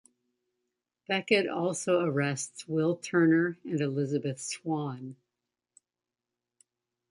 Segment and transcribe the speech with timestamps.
[1.07, 5.15] Beckett also arrests Will Turner and Elizabeth Swann.